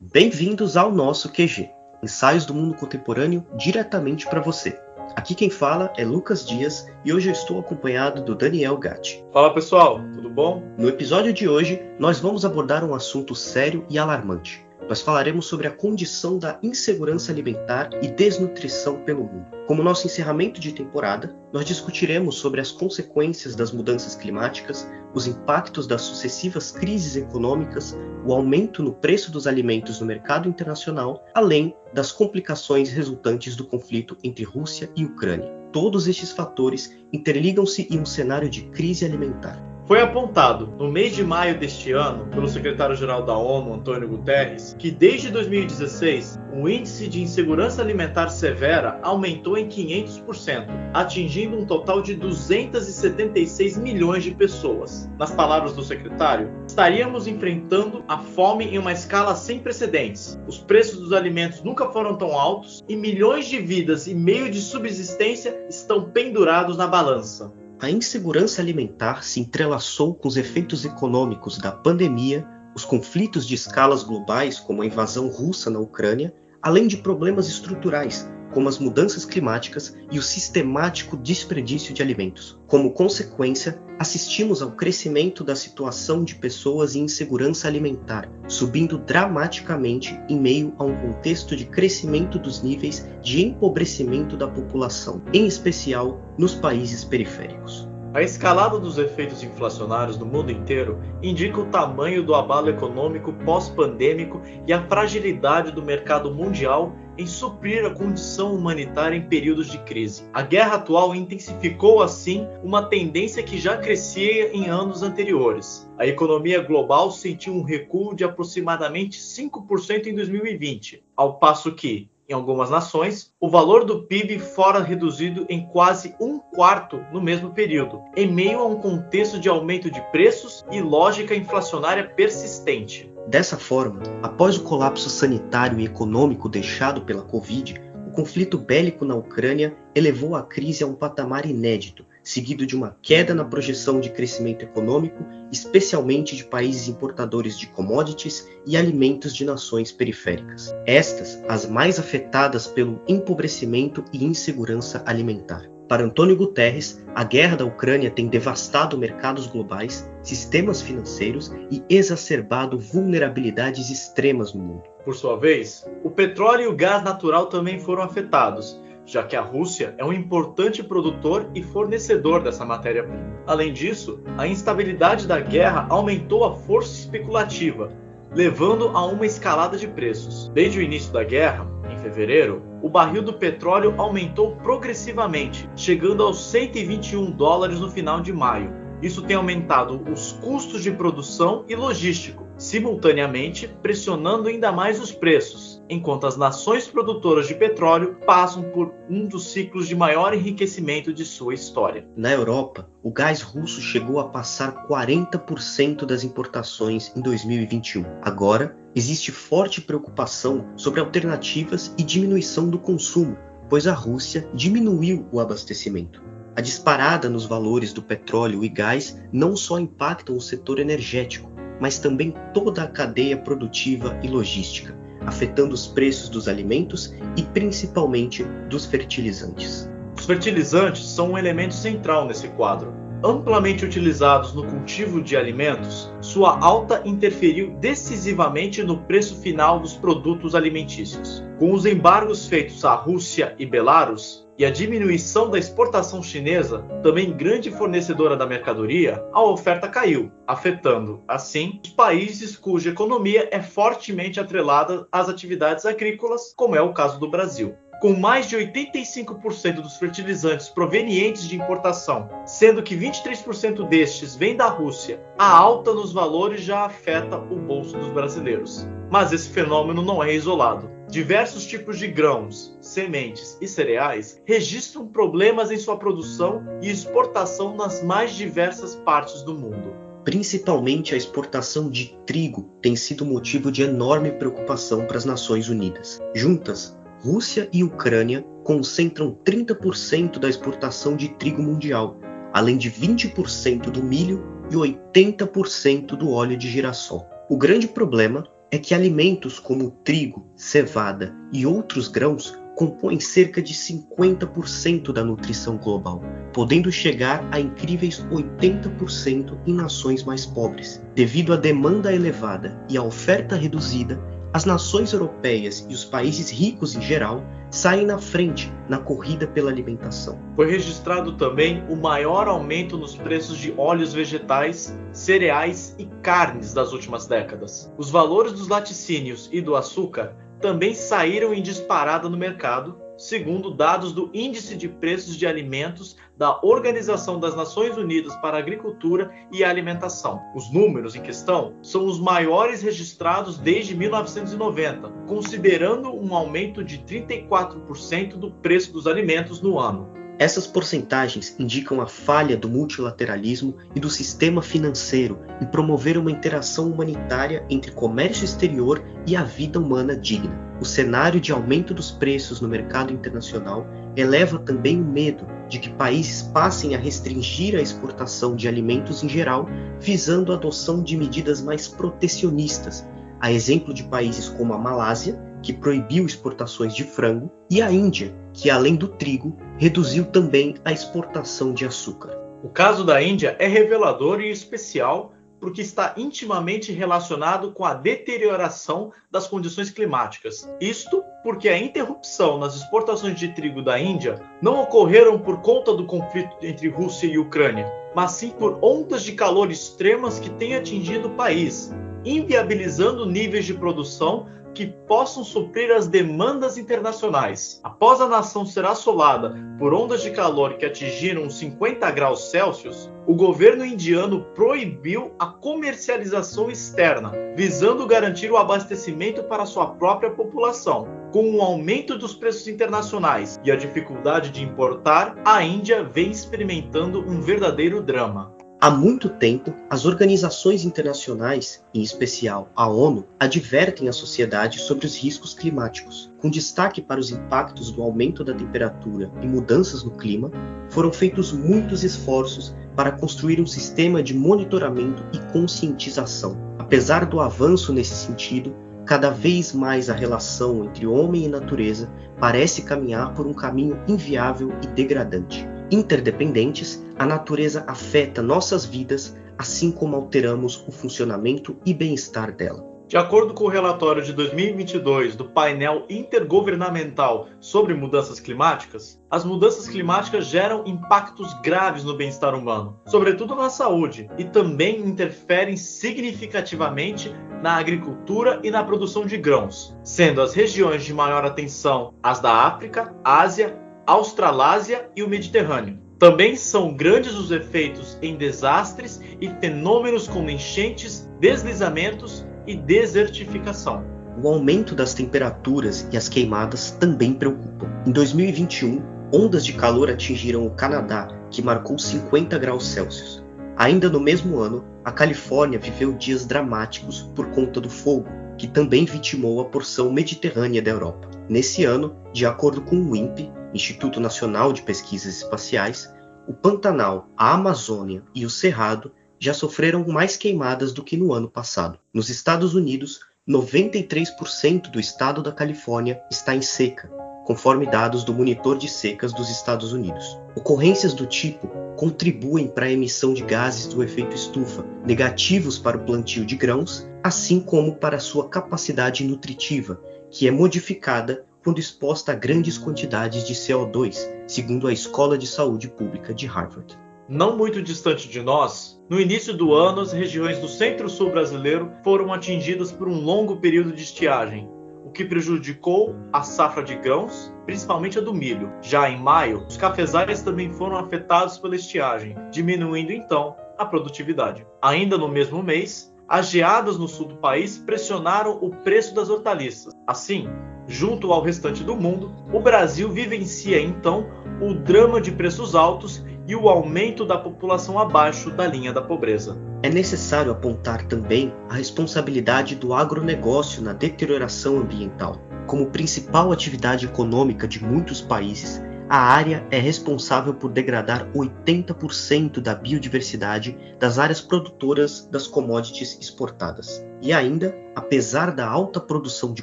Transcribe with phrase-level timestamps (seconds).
[0.00, 1.70] Bem-vindos ao nosso QG,
[2.02, 4.80] ensaios do mundo contemporâneo diretamente para você.
[5.14, 9.22] Aqui quem fala é Lucas Dias e hoje eu estou acompanhado do Daniel Gatti.
[9.32, 10.62] Fala pessoal, tudo bom?
[10.78, 14.67] No episódio de hoje, nós vamos abordar um assunto sério e alarmante.
[14.88, 19.46] Nós falaremos sobre a condição da insegurança alimentar e desnutrição pelo mundo.
[19.66, 25.86] Como nosso encerramento de temporada, nós discutiremos sobre as consequências das mudanças climáticas, os impactos
[25.86, 32.12] das sucessivas crises econômicas, o aumento no preço dos alimentos no mercado internacional, além das
[32.12, 35.52] complicações resultantes do conflito entre Rússia e Ucrânia.
[35.72, 39.62] Todos estes fatores interligam-se em um cenário de crise alimentar.
[39.88, 44.90] Foi apontado no mês de maio deste ano pelo secretário-geral da ONU, Antônio Guterres, que
[44.90, 52.14] desde 2016 o índice de insegurança alimentar severa aumentou em 500%, atingindo um total de
[52.16, 55.10] 276 milhões de pessoas.
[55.18, 60.38] Nas palavras do secretário, estaríamos enfrentando a fome em uma escala sem precedentes.
[60.46, 64.60] Os preços dos alimentos nunca foram tão altos e milhões de vidas e meio de
[64.60, 67.50] subsistência estão pendurados na balança.
[67.80, 74.02] A insegurança alimentar se entrelaçou com os efeitos econômicos da pandemia, os conflitos de escalas
[74.02, 79.94] globais, como a invasão russa na Ucrânia, além de problemas estruturais, como as mudanças climáticas
[80.10, 82.58] e o sistemático desperdício de alimentos.
[82.66, 90.38] Como consequência, assistimos ao crescimento da situação de pessoas em insegurança alimentar, subindo dramaticamente em
[90.38, 96.54] meio a um contexto de crescimento dos níveis de empobrecimento da população, em especial nos
[96.54, 97.87] países periféricos.
[98.18, 104.42] A escalada dos efeitos inflacionários no mundo inteiro indica o tamanho do abalo econômico pós-pandêmico
[104.66, 110.24] e a fragilidade do mercado mundial em suprir a condição humanitária em períodos de crise.
[110.32, 115.88] A guerra atual intensificou, assim, uma tendência que já crescia em anos anteriores.
[115.96, 122.34] A economia global sentiu um recuo de aproximadamente 5% em 2020, ao passo que, em
[122.34, 128.02] algumas nações, o valor do PIB fora reduzido em quase um quarto no mesmo período,
[128.14, 133.10] em meio a um contexto de aumento de preços e lógica inflacionária persistente.
[133.26, 139.14] Dessa forma, após o colapso sanitário e econômico deixado pela Covid, o conflito bélico na
[139.14, 144.10] Ucrânia elevou a crise a um patamar inédito, seguido de uma queda na projeção de
[144.10, 150.74] crescimento econômico, especialmente de países importadores de commodities e alimentos de nações periféricas.
[150.84, 155.70] Estas, as mais afetadas pelo empobrecimento e insegurança alimentar.
[155.88, 162.78] Para Antônio Guterres, a guerra da Ucrânia tem devastado mercados globais, sistemas financeiros e exacerbado
[162.78, 164.82] vulnerabilidades extremas no mundo.
[165.02, 169.40] Por sua vez, o petróleo e o gás natural também foram afetados, já que a
[169.40, 173.38] Rússia é um importante produtor e fornecedor dessa matéria-prima.
[173.46, 177.90] Além disso, a instabilidade da guerra aumentou a força especulativa,
[178.34, 180.50] levando a uma escalada de preços.
[180.50, 186.44] Desde o início da guerra, em fevereiro, o barril do petróleo aumentou progressivamente, chegando aos
[186.50, 188.70] 121 dólares no final de maio.
[189.00, 195.67] Isso tem aumentado os custos de produção e logístico, simultaneamente pressionando ainda mais os preços,
[195.88, 201.24] enquanto as nações produtoras de petróleo passam por um dos ciclos de maior enriquecimento de
[201.24, 202.06] sua história.
[202.16, 208.04] Na Europa, o gás russo chegou a passar 40% das importações em 2021.
[208.22, 213.36] Agora, existe forte preocupação sobre alternativas e diminuição do consumo,
[213.68, 216.22] pois a Rússia diminuiu o abastecimento.
[216.56, 221.48] A disparada nos valores do petróleo e gás não só impactam o setor energético,
[221.80, 224.92] mas também toda a cadeia produtiva e logística,
[225.28, 229.88] afetando os preços dos alimentos e principalmente dos fertilizantes.
[230.18, 232.92] Os fertilizantes são um elemento central nesse quadro.
[233.22, 240.54] Amplamente utilizados no cultivo de alimentos, sua alta interferiu decisivamente no preço final dos produtos
[240.54, 241.42] alimentícios.
[241.58, 247.32] Com os embargos feitos à Rússia e Belarus, e a diminuição da exportação chinesa, também
[247.32, 254.40] grande fornecedora da mercadoria, a oferta caiu, afetando, assim, os países cuja economia é fortemente
[254.40, 257.76] atrelada às atividades agrícolas, como é o caso do Brasil.
[258.00, 264.68] Com mais de 85% dos fertilizantes provenientes de importação, sendo que 23% destes vêm da
[264.68, 268.86] Rússia, a alta nos valores já afeta o bolso dos brasileiros.
[269.10, 270.97] Mas esse fenômeno não é isolado.
[271.10, 278.02] Diversos tipos de grãos, sementes e cereais registram problemas em sua produção e exportação nas
[278.02, 279.96] mais diversas partes do mundo.
[280.22, 286.18] Principalmente a exportação de trigo tem sido motivo de enorme preocupação para as Nações Unidas.
[286.34, 292.18] Juntas, Rússia e Ucrânia concentram 30% da exportação de trigo mundial,
[292.52, 297.26] além de 20% do milho e 80% do óleo de girassol.
[297.48, 303.74] O grande problema é que alimentos como trigo, cevada e outros grãos compõem cerca de
[303.74, 306.22] 50% da nutrição global,
[306.52, 311.02] podendo chegar a incríveis 80% em nações mais pobres.
[311.12, 314.22] Devido à demanda elevada e à oferta reduzida,
[314.52, 319.70] as nações europeias e os países ricos em geral saem na frente na corrida pela
[319.70, 320.38] alimentação.
[320.56, 326.92] Foi registrado também o maior aumento nos preços de óleos vegetais, cereais e carnes das
[326.92, 327.92] últimas décadas.
[327.98, 334.12] Os valores dos laticínios e do açúcar também saíram em disparada no mercado, segundo dados
[334.12, 339.64] do Índice de Preços de Alimentos da Organização das Nações Unidas para a Agricultura e
[339.64, 340.40] Alimentação.
[340.54, 348.36] Os números em questão são os maiores registrados desde 1990, considerando um aumento de 34%
[348.36, 350.17] do preço dos alimentos no ano.
[350.38, 356.88] Essas porcentagens indicam a falha do multilateralismo e do sistema financeiro em promover uma interação
[356.92, 360.56] humanitária entre comércio exterior e a vida humana digna.
[360.80, 365.90] O cenário de aumento dos preços no mercado internacional eleva também o medo de que
[365.90, 369.66] países passem a restringir a exportação de alimentos em geral,
[370.00, 373.04] visando a adoção de medidas mais protecionistas,
[373.40, 378.34] a exemplo de países como a Malásia, que proibiu exportações de frango, e a Índia,
[378.52, 382.38] que além do trigo, reduziu também a exportação de açúcar.
[382.62, 389.12] O caso da Índia é revelador e especial porque está intimamente relacionado com a deterioração
[389.30, 390.68] das condições climáticas.
[390.80, 396.06] Isto porque a interrupção nas exportações de trigo da Índia não ocorreram por conta do
[396.06, 401.28] conflito entre Rússia e Ucrânia, mas sim por ondas de calor extremas que têm atingido
[401.28, 401.92] o país,
[402.36, 407.80] inviabilizando níveis de produção que possam suprir as demandas internacionais.
[407.82, 413.34] Após a nação ser assolada por ondas de calor que atingiram 50 graus Celsius, o
[413.34, 421.08] governo indiano proibiu a comercialização externa, visando garantir o abastecimento para sua própria população.
[421.32, 427.20] Com o aumento dos preços internacionais e a dificuldade de importar, a Índia vem experimentando
[427.20, 428.57] um verdadeiro drama.
[428.80, 435.16] Há muito tempo, as organizações internacionais, em especial a ONU, advertem a sociedade sobre os
[435.16, 436.30] riscos climáticos.
[436.38, 440.52] Com destaque para os impactos do aumento da temperatura e mudanças no clima,
[440.90, 446.56] foram feitos muitos esforços para construir um sistema de monitoramento e conscientização.
[446.78, 448.72] Apesar do avanço nesse sentido,
[449.04, 452.08] cada vez mais a relação entre homem e natureza
[452.38, 459.90] parece caminhar por um caminho inviável e degradante interdependentes, a natureza afeta nossas vidas, assim
[459.90, 462.86] como alteramos o funcionamento e bem-estar dela.
[463.08, 469.88] De acordo com o relatório de 2022 do painel intergovernamental sobre mudanças climáticas, as mudanças
[469.88, 477.76] climáticas geram impactos graves no bem-estar humano, sobretudo na saúde, e também interferem significativamente na
[477.76, 483.16] agricultura e na produção de grãos, sendo as regiões de maior atenção as da África,
[483.24, 483.74] Ásia
[484.08, 486.07] Australásia e o Mediterrâneo.
[486.18, 494.04] Também são grandes os efeitos em desastres e fenômenos como enchentes, deslizamentos e desertificação.
[494.42, 497.86] O aumento das temperaturas e as queimadas também preocupam.
[498.04, 499.00] Em 2021,
[499.32, 503.44] ondas de calor atingiram o Canadá, que marcou 50 graus Celsius.
[503.76, 509.04] Ainda no mesmo ano, a Califórnia viveu dias dramáticos por conta do fogo, que também
[509.04, 511.30] vitimou a porção mediterrânea da Europa.
[511.48, 516.12] Nesse ano, de acordo com o INPE, Instituto Nacional de Pesquisas Espaciais,
[516.48, 521.48] o Pantanal, a Amazônia e o Cerrado já sofreram mais queimadas do que no ano
[521.48, 521.98] passado.
[522.12, 527.08] Nos Estados Unidos, 93% do estado da Califórnia está em seca,
[527.44, 530.38] conforme dados do Monitor de Secas dos Estados Unidos.
[530.56, 536.04] Ocorrências do tipo contribuem para a emissão de gases do efeito estufa, negativos para o
[536.04, 540.00] plantio de grãos, assim como para sua capacidade nutritiva,
[540.30, 545.88] que é modificada quando exposta a grandes quantidades de CO2, segundo a Escola de Saúde
[545.88, 546.98] Pública de Harvard.
[547.28, 552.32] Não muito distante de nós, no início do ano, as regiões do centro-sul brasileiro foram
[552.32, 554.66] atingidas por um longo período de estiagem,
[555.04, 558.72] o que prejudicou a safra de grãos, principalmente a do milho.
[558.80, 564.66] Já em maio, os cafezais também foram afetados pela estiagem, diminuindo então a produtividade.
[564.82, 569.94] Ainda no mesmo mês, as geadas no sul do país pressionaram o preço das hortaliças.
[570.06, 570.46] Assim,
[570.88, 574.26] junto ao restante do mundo, o Brasil vivencia então
[574.60, 579.56] o drama de preços altos e o aumento da população abaixo da linha da pobreza.
[579.82, 585.36] É necessário apontar também a responsabilidade do agronegócio na deterioração ambiental.
[585.66, 592.74] Como principal atividade econômica de muitos países, a área é responsável por degradar 80% da
[592.74, 597.04] biodiversidade das áreas produtoras das commodities exportadas.
[597.20, 599.62] E ainda, apesar da alta produção de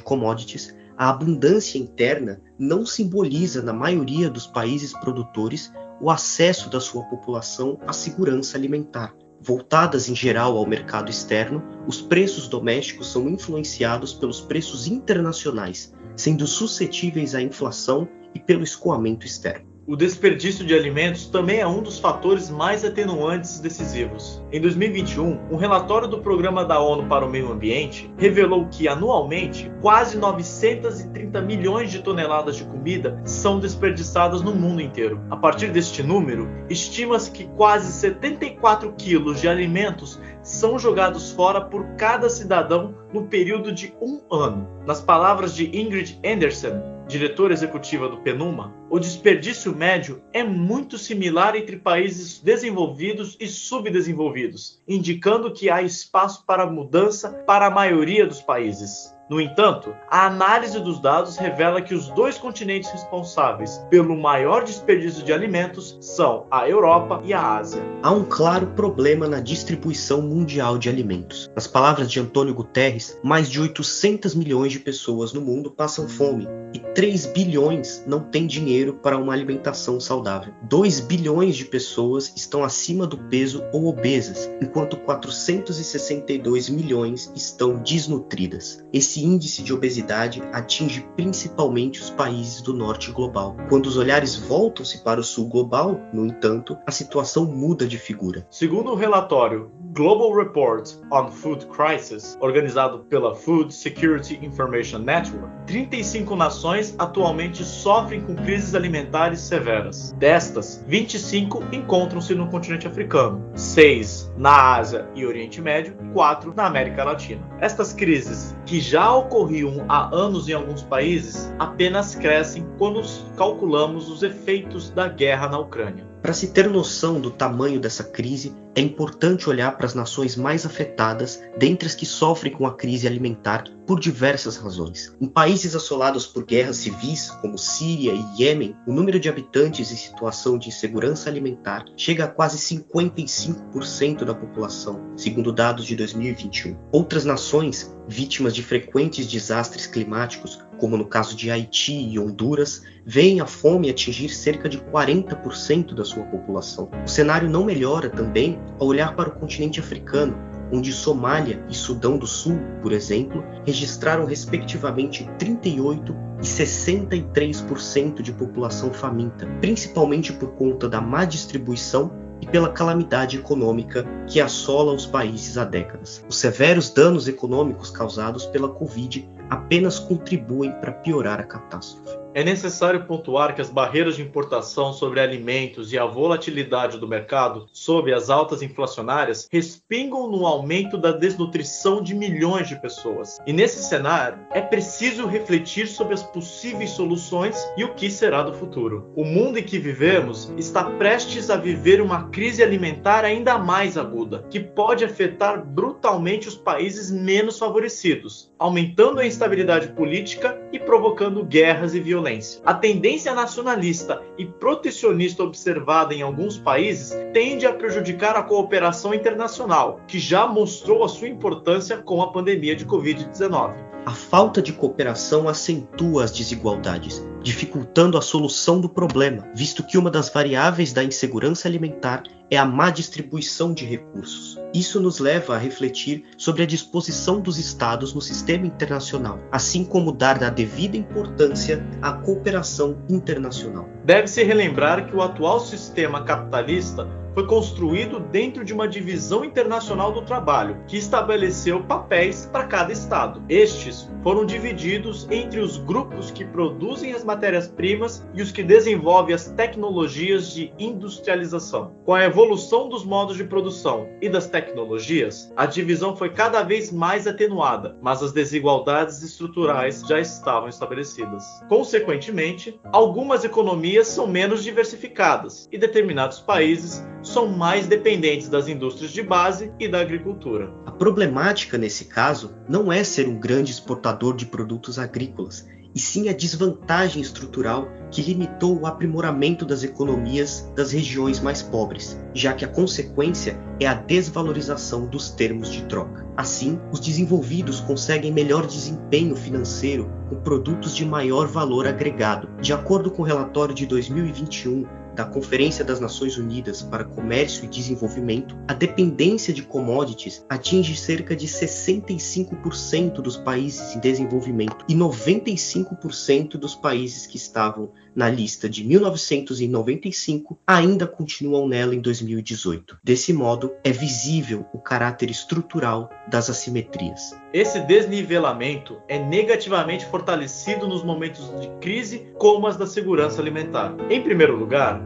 [0.00, 7.04] commodities, a abundância interna não simboliza, na maioria dos países produtores, o acesso da sua
[7.04, 9.14] população à segurança alimentar.
[9.40, 16.46] Voltadas em geral ao mercado externo, os preços domésticos são influenciados pelos preços internacionais, sendo
[16.46, 19.75] suscetíveis à inflação e pelo escoamento externo.
[19.88, 24.42] O desperdício de alimentos também é um dos fatores mais atenuantes decisivos.
[24.50, 29.70] Em 2021, um relatório do Programa da ONU para o Meio Ambiente revelou que, anualmente,
[29.80, 35.20] quase 930 milhões de toneladas de comida são desperdiçadas no mundo inteiro.
[35.30, 41.86] A partir deste número, estima-se que quase 74 quilos de alimentos são jogados fora por
[41.94, 44.68] cada cidadão no período de um ano.
[44.84, 51.54] Nas palavras de Ingrid Anderson, diretora executiva do PNUMA, o desperdício médio é muito similar
[51.54, 58.42] entre países desenvolvidos e subdesenvolvidos, indicando que há espaço para mudança para a maioria dos
[58.42, 59.15] países.
[59.28, 65.24] No entanto, a análise dos dados revela que os dois continentes responsáveis pelo maior desperdício
[65.24, 67.82] de alimentos são a Europa e a Ásia.
[68.04, 71.50] Há um claro problema na distribuição mundial de alimentos.
[71.56, 76.46] Nas palavras de Antônio Guterres, mais de 800 milhões de pessoas no mundo passam fome
[76.72, 80.54] e 3 bilhões não têm dinheiro para uma alimentação saudável.
[80.68, 88.84] 2 bilhões de pessoas estão acima do peso ou obesas, enquanto 462 milhões estão desnutridas.
[88.92, 93.56] Esse esse índice de obesidade atinge principalmente os países do norte global.
[93.68, 98.46] Quando os olhares voltam-se para o sul global, no entanto, a situação muda de figura.
[98.50, 106.36] Segundo o relatório Global Report on Food Crisis, organizado pela Food Security Information Network, 35
[106.36, 110.12] nações atualmente sofrem com crises alimentares severas.
[110.18, 116.66] Destas, 25 encontram-se no continente africano, 6 na Ásia e Oriente Médio e 4 na
[116.66, 117.40] América Latina.
[117.58, 123.00] Estas crises, que já ocorriam há anos em alguns países, apenas crescem quando
[123.36, 126.04] calculamos os efeitos da guerra na Ucrânia.
[126.26, 130.66] Para se ter noção do tamanho dessa crise, é importante olhar para as nações mais
[130.66, 135.14] afetadas, dentre as que sofrem com a crise alimentar por diversas razões.
[135.20, 139.96] Em países assolados por guerras civis, como Síria e Iêmen, o número de habitantes em
[139.96, 146.76] situação de insegurança alimentar chega a quase 55% da população, segundo dados de 2021.
[146.90, 153.40] Outras nações, vítimas de frequentes desastres climáticos, como no caso de Haiti e Honduras, veem
[153.40, 156.90] a fome atingir cerca de 40% da sua população.
[157.04, 160.36] O cenário não melhora também ao olhar para o continente africano,
[160.72, 168.92] onde Somália e Sudão do Sul, por exemplo, registraram respectivamente 38 e 63% de população
[168.92, 175.56] faminta, principalmente por conta da má distribuição e pela calamidade econômica que assola os países
[175.56, 176.24] há décadas.
[176.28, 182.25] Os severos danos econômicos causados pela Covid apenas contribuem para piorar a catástrofe.
[182.36, 187.66] É necessário pontuar que as barreiras de importação sobre alimentos e a volatilidade do mercado
[187.72, 193.38] sob as altas inflacionárias respingam no aumento da desnutrição de milhões de pessoas.
[193.46, 198.52] E nesse cenário, é preciso refletir sobre as possíveis soluções e o que será do
[198.52, 199.10] futuro.
[199.16, 204.44] O mundo em que vivemos está prestes a viver uma crise alimentar ainda mais aguda,
[204.50, 211.94] que pode afetar brutalmente os países menos favorecidos, aumentando a instabilidade política e provocando guerras
[211.94, 212.60] e violência violência.
[212.64, 220.00] A tendência nacionalista e protecionista observada em alguns países tende a prejudicar a cooperação internacional,
[220.08, 223.74] que já mostrou a sua importância com a pandemia de Covid-19.
[224.04, 230.10] A falta de cooperação acentua as desigualdades, dificultando a solução do problema, visto que uma
[230.10, 234.56] das variáveis da insegurança alimentar é a má distribuição de recursos.
[234.74, 240.12] Isso nos leva a refletir sobre a disposição dos Estados no sistema internacional, assim como
[240.12, 243.88] dar a devida importância à cooperação internacional.
[244.04, 250.22] Deve-se relembrar que o atual sistema capitalista foi construído dentro de uma divisão internacional do
[250.22, 253.42] trabalho, que estabeleceu papéis para cada estado.
[253.46, 259.50] Estes foram divididos entre os grupos que produzem as matérias-primas e os que desenvolvem as
[259.50, 261.92] tecnologias de industrialização.
[262.06, 266.90] Com a evolução dos modos de produção e das tecnologias, a divisão foi cada vez
[266.90, 271.44] mais atenuada, mas as desigualdades estruturais já estavam estabelecidas.
[271.68, 279.22] Consequentemente, algumas economias são menos diversificadas e determinados países são mais dependentes das indústrias de
[279.22, 280.72] base e da agricultura.
[280.86, 286.28] A problemática nesse caso não é ser um grande exportador de produtos agrícolas, e sim
[286.28, 292.66] a desvantagem estrutural que limitou o aprimoramento das economias das regiões mais pobres, já que
[292.66, 296.26] a consequência é a desvalorização dos termos de troca.
[296.36, 302.48] Assim, os desenvolvidos conseguem melhor desempenho financeiro com produtos de maior valor agregado.
[302.60, 307.68] De acordo com o relatório de 2021 da Conferência das Nações Unidas para Comércio e
[307.68, 316.58] Desenvolvimento, a dependência de commodities atinge cerca de 65% dos países em desenvolvimento e 95%
[316.58, 322.98] dos países que estavam na lista de 1995 ainda continuam nela em 2018.
[323.04, 327.38] Desse modo, é visível o caráter estrutural das assimetrias.
[327.52, 333.94] Esse desnivelamento é negativamente fortalecido nos momentos de crise, como as da segurança alimentar.
[334.10, 335.05] Em primeiro lugar,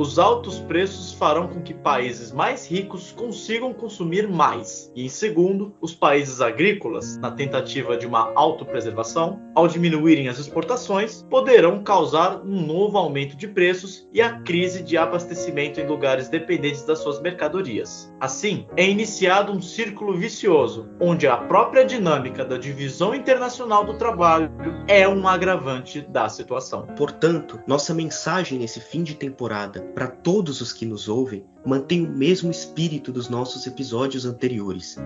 [0.00, 4.90] os altos preços farão com que países mais ricos consigam consumir mais.
[4.96, 11.22] E em segundo, os países agrícolas, na tentativa de uma autopreservação, ao diminuírem as exportações,
[11.28, 16.82] poderão causar um novo aumento de preços e a crise de abastecimento em lugares dependentes
[16.82, 18.10] das suas mercadorias.
[18.18, 24.50] Assim, é iniciado um círculo vicioso, onde a própria dinâmica da divisão internacional do trabalho
[24.88, 26.86] é um agravante da situação.
[26.96, 32.10] Portanto, nossa mensagem nesse fim de temporada para todos os que nos ouvem mantém o
[32.10, 34.96] mesmo espírito dos nossos episódios anteriores,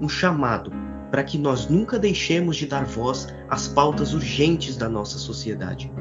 [0.00, 0.70] um chamado
[1.10, 5.92] para que nós nunca deixemos de dar voz às pautas urgentes da nossa sociedade.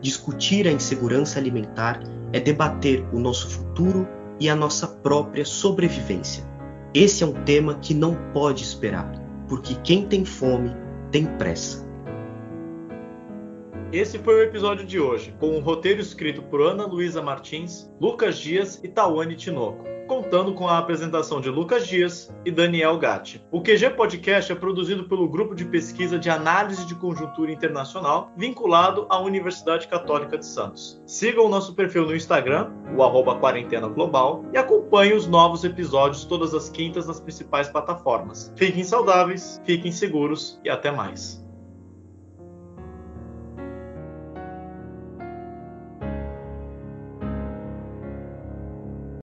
[0.00, 2.02] Discutir a insegurança alimentar
[2.32, 4.06] é debater o nosso futuro
[4.38, 6.44] e a nossa própria sobrevivência.
[6.92, 9.10] Esse é um tema que não pode esperar,
[9.48, 10.70] porque quem tem fome
[11.10, 11.87] tem pressa.
[13.90, 18.38] Esse foi o episódio de hoje, com um roteiro escrito por Ana Luísa Martins, Lucas
[18.38, 23.42] Dias e Tawane Tinoco, contando com a apresentação de Lucas Dias e Daniel Gatti.
[23.50, 29.06] O QG Podcast é produzido pelo Grupo de Pesquisa de Análise de Conjuntura Internacional, vinculado
[29.08, 31.00] à Universidade Católica de Santos.
[31.06, 36.26] Sigam o nosso perfil no Instagram, o arroba Quarentena Global, e acompanhem os novos episódios
[36.26, 38.52] todas as quintas nas principais plataformas.
[38.54, 41.47] Fiquem saudáveis, fiquem seguros e até mais.